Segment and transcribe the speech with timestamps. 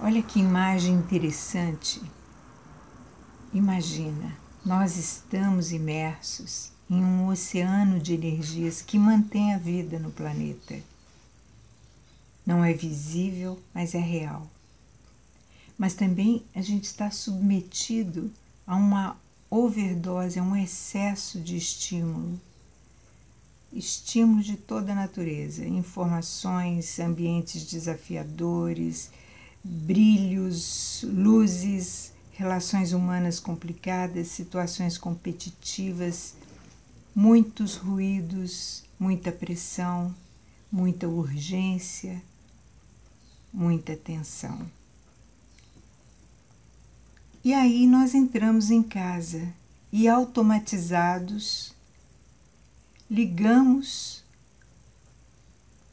[0.00, 2.00] Olha que imagem interessante.
[3.52, 4.32] Imagina,
[4.64, 10.80] nós estamos imersos em um oceano de energias que mantém a vida no planeta.
[12.46, 14.48] Não é visível, mas é real.
[15.76, 18.30] Mas também a gente está submetido
[18.64, 19.16] a uma
[19.50, 22.40] overdose, a um excesso de estímulo.
[23.72, 29.10] Estímulos de toda a natureza, informações, ambientes desafiadores,
[29.68, 36.34] brilhos, luzes, relações humanas complicadas, situações competitivas,
[37.14, 40.14] muitos ruídos, muita pressão,
[40.72, 42.22] muita urgência,
[43.52, 44.70] muita tensão.
[47.44, 49.52] E aí nós entramos em casa
[49.92, 51.74] e automatizados
[53.10, 54.22] ligamos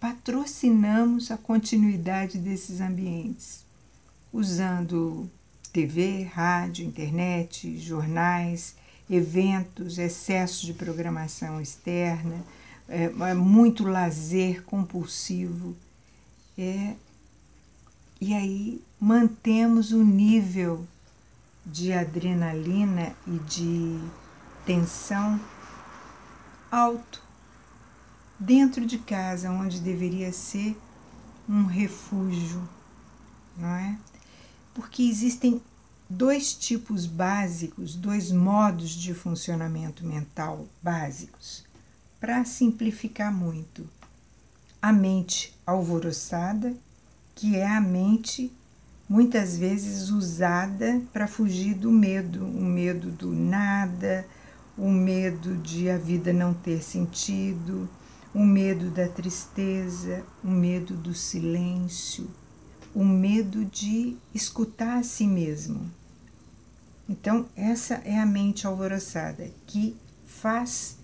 [0.00, 3.64] patrocinamos a continuidade desses ambientes,
[4.32, 5.28] usando
[5.72, 8.76] TV, rádio, internet, jornais,
[9.10, 12.44] eventos, excesso de programação externa,
[12.88, 15.76] é, é muito lazer compulsivo.
[16.56, 16.94] É,
[18.20, 20.86] e aí mantemos o nível
[21.64, 23.98] de adrenalina e de
[24.64, 25.40] tensão
[26.70, 27.27] alto
[28.38, 30.76] dentro de casa, onde deveria ser
[31.48, 32.68] um refúgio,
[33.56, 33.98] não é?
[34.74, 35.60] Porque existem
[36.08, 41.64] dois tipos básicos, dois modos de funcionamento mental básicos,
[42.20, 43.88] para simplificar muito.
[44.80, 46.74] A mente alvoroçada,
[47.34, 48.52] que é a mente
[49.08, 54.26] muitas vezes usada para fugir do medo, o medo do nada,
[54.76, 57.88] o medo de a vida não ter sentido,
[58.38, 62.30] o medo da tristeza, o medo do silêncio,
[62.94, 65.90] o medo de escutar a si mesmo.
[67.08, 70.98] Então, essa é a mente alvoroçada que faz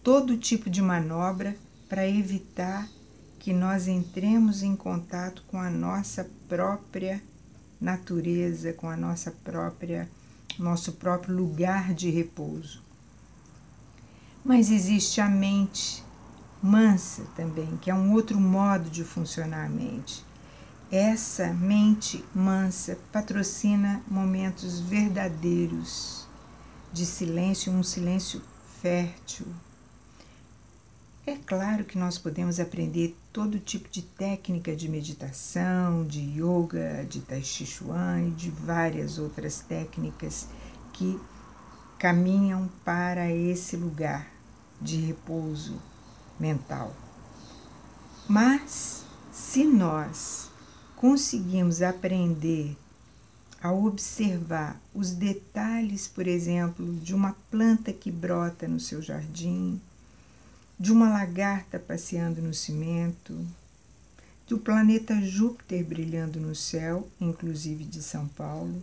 [0.00, 1.56] todo tipo de manobra
[1.88, 2.88] para evitar
[3.40, 7.20] que nós entremos em contato com a nossa própria
[7.80, 10.08] natureza, com a nossa própria
[10.56, 12.80] nosso próprio lugar de repouso.
[14.44, 16.05] Mas existe a mente
[16.62, 20.24] mansa também, que é um outro modo de funcionar a mente.
[20.90, 26.26] Essa mente mansa patrocina momentos verdadeiros
[26.92, 28.40] de silêncio, um silêncio
[28.80, 29.46] fértil.
[31.26, 37.20] É claro que nós podemos aprender todo tipo de técnica de meditação, de yoga, de
[37.20, 40.46] tai chi chuan e de várias outras técnicas
[40.92, 41.18] que
[41.98, 44.30] caminham para esse lugar
[44.80, 45.82] de repouso
[46.38, 46.94] mental.
[48.28, 50.50] Mas se nós
[50.96, 52.76] conseguimos aprender
[53.62, 59.80] a observar os detalhes, por exemplo, de uma planta que brota no seu jardim,
[60.78, 63.46] de uma lagarta passeando no cimento,
[64.46, 68.82] do planeta Júpiter brilhando no céu, inclusive de São Paulo.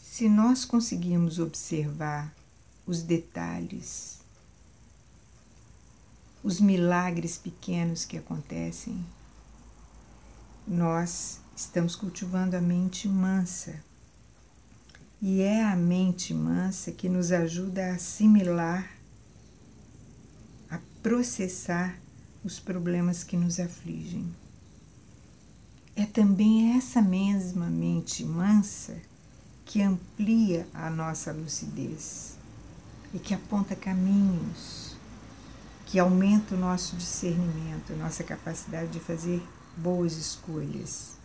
[0.00, 2.34] Se nós conseguirmos observar
[2.86, 4.18] os detalhes,
[6.42, 9.04] os milagres pequenos que acontecem,
[10.66, 13.82] nós estamos cultivando a mente mansa.
[15.20, 18.88] E é a mente mansa que nos ajuda a assimilar,
[20.70, 21.98] a processar
[22.44, 24.32] os problemas que nos afligem.
[25.96, 28.96] É também essa mesma mente mansa
[29.64, 32.36] que amplia a nossa lucidez
[33.12, 34.87] e que aponta caminhos,
[35.88, 39.42] que aumenta o nosso discernimento, nossa capacidade de fazer
[39.76, 41.16] boas escolhas.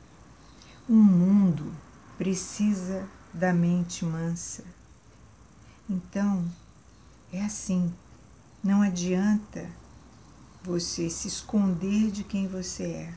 [0.89, 1.71] O mundo
[2.17, 4.63] precisa da mente mansa.
[5.87, 6.43] Então,
[7.31, 7.93] é assim,
[8.63, 9.69] não adianta
[10.63, 13.13] você se esconder de quem você é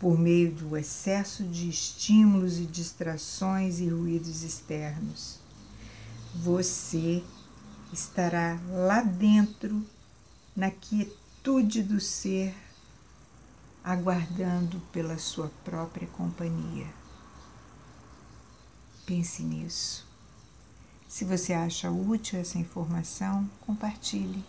[0.00, 5.38] por meio do excesso de estímulos e distrações e ruídos externos
[6.34, 7.22] você
[7.92, 9.84] estará lá dentro,
[10.58, 12.52] na quietude do ser,
[13.84, 16.88] aguardando pela sua própria companhia.
[19.06, 20.04] Pense nisso.
[21.06, 24.44] Se você acha útil essa informação, compartilhe.